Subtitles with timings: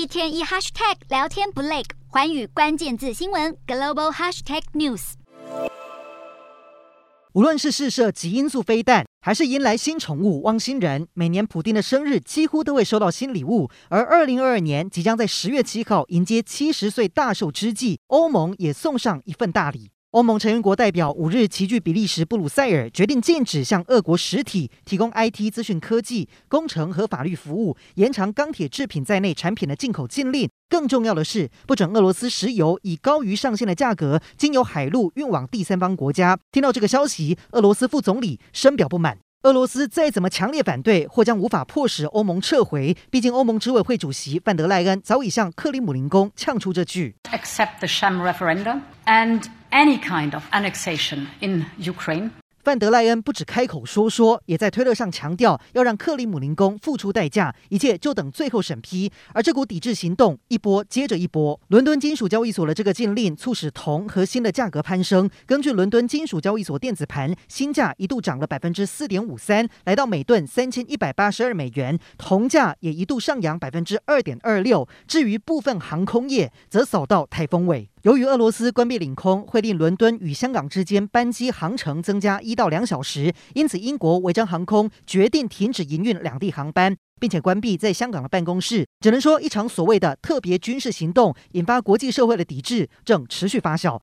[0.00, 5.12] 一天一 hashtag 聊天不累，寰宇关键字新闻 global hashtag news。
[7.34, 13.68] 无论是试射极音速飞弹，还是迎来新宠物汪星人，每年普丁的生日几乎都会收到新礼物。
[13.90, 19.90] 而二零二二年即将在十月七号迎接七十岁大寿之际，欧盟也送上一份大礼。
[20.12, 30.50] 欧盟成员国代表五日齐聚比利时布鲁塞尔，决定禁止向俄国实体提供 IT 资讯科技、工程和法律服务，延长钢铁制品在内产品的进口禁令。
[30.68, 36.36] 更重要的是，不准俄罗斯石油以高于上限的价格经由海路运往第三方国家。
[36.50, 39.16] 听到这个消息，俄罗斯副总理深表不满。
[39.42, 42.94] 俄罗斯再怎么强烈反对，或将无法迫使欧盟撤回。
[43.10, 52.32] 毕竟，欧盟执委会主席范德赖恩早已向克里姆林宫呛出这句：Accept the sham referendum and any kind of annexation in Ukraine.
[52.62, 59.10] 范德赖恩不止开口说说，也在推特上强调要让克里姆林宫付出代价，一切就等最后审批。
[59.32, 65.28] 而这股抵制行动一波接着一波，伦敦金属交易所的这个禁令促使铜和锌的价格攀升。
[65.46, 74.88] 根据伦敦金属交易所电子盘，锌价一度涨了百分之四点五三，来到每吨三千一百八十二美元；铜价也一度上扬百分之二点二六。
[75.06, 77.89] 至于部分航空业，则扫到台风尾。
[78.02, 88.86] 由于俄罗斯关闭领空，会令伦敦与香港之间班机航程增加一到两小时，因此英国违章航空决定停止营运两地航班，并且关闭在香港的办公室。
[89.00, 93.98] 只能说，一场所谓的特别军事行动引发国际社会的抵制正持续发酵。